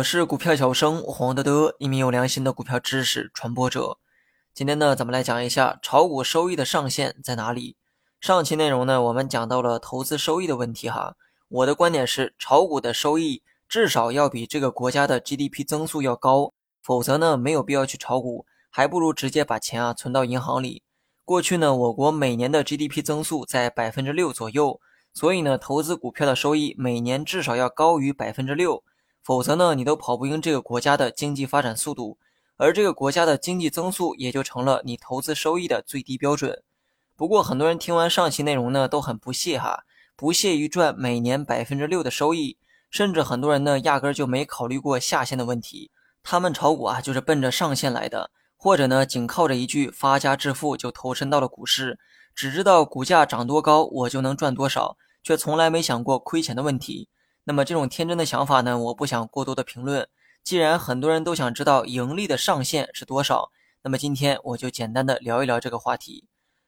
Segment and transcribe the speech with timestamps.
[0.00, 3.98] 我是股票小生黄德德，一名有良心的股票知识传播者。
[4.54, 7.76] 今天呢，咱们来讲一下炒股收益的上限在哪里。
[8.18, 11.16] 上期内容呢，我们讲到了投资收益的问题哈。
[11.48, 20.82] 我的观点是，炒股的收益至少要比这个国家的 GDP 增速要高，否则呢，没有必要去炒股，还不如直接把钱啊存到银行里。
[21.26, 24.80] 过去呢，我国每年的 GDP 增速在百分之六左右，
[25.12, 28.82] 所以呢，投资股票的收益每年至少要高于百分之六。
[29.22, 32.18] 否则呢，你都跑不赢这个国家的经济发展速度，
[32.56, 36.62] 而这个国家的经济增速也就成了你投资收益的最低标准。
[37.16, 39.84] 不过，很多人听完上期内容呢，都很不屑哈，
[40.16, 42.56] 不屑于赚每年百分之六的收益，
[42.90, 45.90] 甚至很多人呢，压根就没考虑过下限的问题。
[46.22, 51.98] 他们炒股啊，就是奔着上限来的，或者呢，仅靠着一句发家致富就投身到了股市，
[52.34, 57.08] 只知道股价涨多高我就能赚多少，却从来没想过亏钱的问题。
[57.44, 60.08] 那么这种天真的想法呢，我不想过多的评论。
[60.42, 63.50] 既然很多人都想知道盈利的上限是多少，
[63.82, 66.26] 那么今天我就简单的聊一聊这个话题。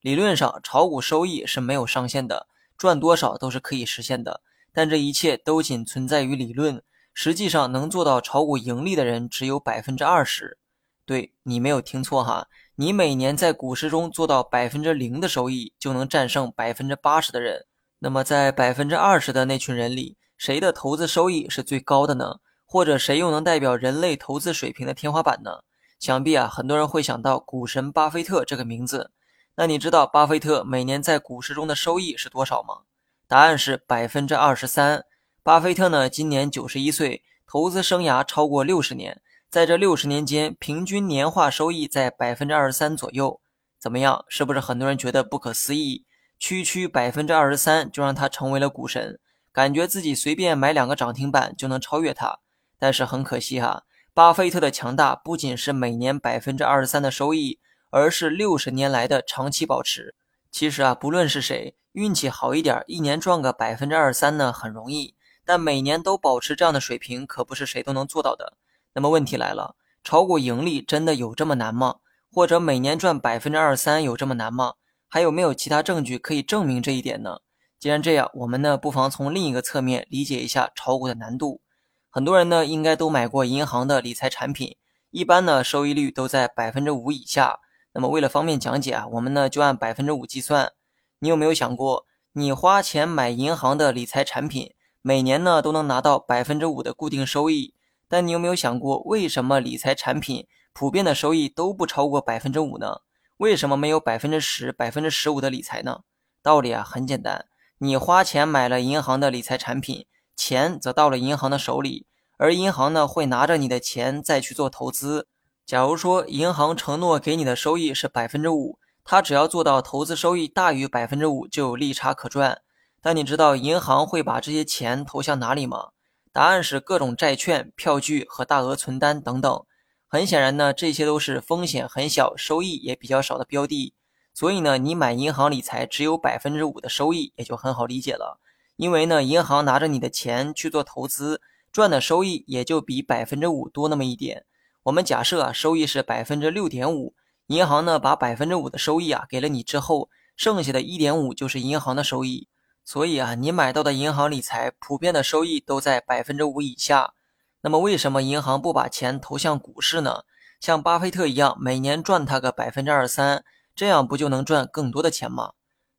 [0.00, 4.42] 理论上，炒股收益是没有上限的，赚多少都是可以实现的。
[4.72, 6.82] 但这一切都仅存在于理论，
[7.14, 10.58] 实际上能做到炒股盈利的人只有百分之二十。
[11.06, 17.66] 对你没有听错哈，你每年在股市中做到百分之零的收益，就能战胜百分之八十的人。
[17.98, 22.40] 那么在百分之二十的那群人里，谁的投资收益是最高的呢？
[22.64, 25.60] 或者谁又能代表人类投资水平的天花板呢？
[26.00, 29.12] 想必啊，很多人会想到股神巴菲特这个名字。
[29.56, 32.82] 那你知道巴菲特每年在股市中的收益是多少吗？
[33.28, 35.04] 答案是百分之二十三。
[35.42, 43.40] 巴菲特呢，今年九十一岁，投资生涯超过六十年，在这六十年间，平均年化收益在百分之二十三左右。
[43.78, 44.24] 怎么样？
[44.28, 46.04] 是不是很多人觉得不可思议？
[46.38, 49.20] 区区百分之二十三就让他成为了股神？
[49.54, 52.40] 感觉自己随便买两个涨停板就能超越他，
[52.76, 57.60] 但是很可惜哈，巴菲特的强大不仅是每年百分之二十三的收益，
[57.90, 60.16] 而是六十年来的长期保持。
[60.50, 65.14] 其实啊，不论是谁，运气好一点，一年赚个百分之二十三呢很容易，
[65.44, 68.54] 但每年都保持这样的水平，可不是谁都能做到的。
[68.94, 71.98] 那么问题来了，炒股盈利真的有这么难吗？
[72.32, 74.74] 或者每年赚百分之二十三有这么难吗？
[75.08, 77.38] 还有没有其他证据可以证明这一点呢？
[77.84, 81.60] 既然这样，我们呢不妨从另一个侧面理解一下炒股的难度。
[82.08, 84.78] 很多人呢应该都买过银行的理财产品，
[85.10, 87.60] 一般呢收益率都在百分之五以下。
[87.92, 90.72] 那么为了方便讲解啊，我们呢就按百分之五计算。
[91.18, 97.74] 你有没有想过，你花钱买银行的理财产品，每年呢都能拿到百分之五的固定收益？
[98.08, 103.02] 但你有没有想过，为什么理财产品普遍的收益都不超过百分之五呢？
[103.36, 106.00] 为什么没有百分之十、百分之十五的理财呢？
[106.42, 107.44] 道理啊很简单。
[107.84, 112.06] 你花钱买了银行的理财产品，钱则到了银行的手里，
[112.38, 115.28] 而银行呢会拿着你的钱再去做投资。
[115.66, 122.62] 假如说银行承诺给你的收益是百分之五，它只要做到投资收益大于百分之五，就有利差可赚。
[123.02, 125.88] 但你知道银行会把这些钱投向哪里吗？
[126.32, 129.62] 答案是各种债券、票据和大额存单等等。
[130.08, 133.92] 很显然呢，这些都是风险很小、收益也比较少的标的。
[134.34, 138.40] 所以呢，你买银行理财只有百分之五的收益，也就很好理解了。
[138.74, 141.40] 因为呢，银行拿着你的钱去做投资，
[141.72, 144.44] 赚的收益也就比百分之五多那么一点。
[144.82, 147.14] 我们假设啊，收益是百分之六点五，
[147.46, 152.48] 银行呢把百分之五的收益啊给了你之后，剩下的一点五就是银行的收益。
[152.84, 157.14] 所以啊，你买到的银行理财普遍的收益都在百分之五以下。
[157.60, 160.24] 那么为什么银行不把钱投向股市呢？
[160.60, 163.44] 像巴菲特一样，每年赚他个百分之二三。
[163.74, 165.52] 这样不就能赚更多的钱吗？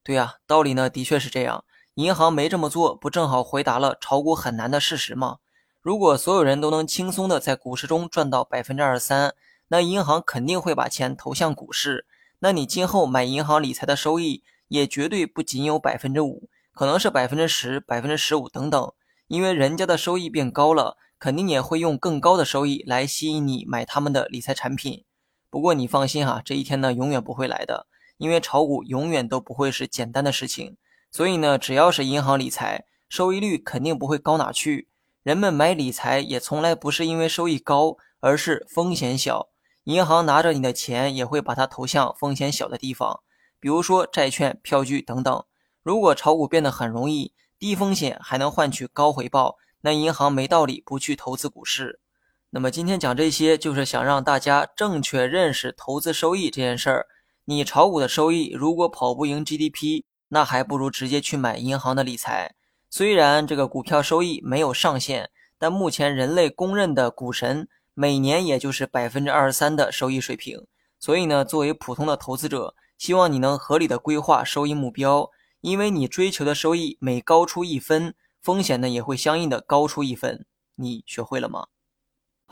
[0.04, 1.64] 对呀，道理呢的确是这样。
[1.96, 5.38] 银行没这么做，不正好回答了炒股很难的事实吗？
[5.82, 9.34] 如果所有人都能轻松的在股市中赚到百分之二三，
[9.70, 12.06] 那银行肯定会把钱投向股市。
[12.40, 18.92] 那你今后买银行理财的收益也绝对不仅有百分之五，可能是百分之十、百分之十五等等。
[19.28, 25.05] 因为人家的收益变高了，肯定也会用更高的收益来吸引你买他们的理财产品。
[25.56, 27.88] 不过你放心哈，这一天呢永远不会来的，
[28.18, 30.76] 因为炒股永远都不会是简单的事情。
[31.10, 34.90] 所以呢，只要是银行理财，收益率肯定不会高哪去。
[35.24, 39.48] 人们买理财也从来不是因为收益高，而是风险小。
[39.86, 43.22] 银行拿着你的钱，也会把它投向风险小的地方，
[43.58, 45.46] 比如说债券、票据等等。
[45.82, 52.02] 如果炒股变得很容易，低风险还能换取高回报，那银行没道理不去投资股市。
[52.56, 57.08] 那么今天讲这些，就是想让大家正确认识投资收益这件事儿。
[57.44, 62.56] 你炒股的收益如果跑不赢 GDP，那还不如直接去买银行的理财。
[62.90, 65.30] 虽然这个股票收益没有上限，
[65.60, 70.66] 但目前人类公认的股神每年也就是百分之二十三的收益水平。
[70.98, 75.30] 所以呢，作为普通的投资者，希望你能合理的规划收益目标，
[75.60, 80.46] 因为你追求的收益每高出一分，风险呢也会相应的高出一分。
[80.76, 81.66] 你学会了吗？